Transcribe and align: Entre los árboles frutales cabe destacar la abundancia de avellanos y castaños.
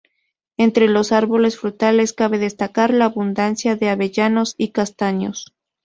Entre 0.57 0.87
los 0.87 1.11
árboles 1.11 1.59
frutales 1.59 2.11
cabe 2.11 2.39
destacar 2.39 2.91
la 2.91 3.05
abundancia 3.05 3.75
de 3.75 3.91
avellanos 3.91 4.55
y 4.57 4.69
castaños. 4.69 5.53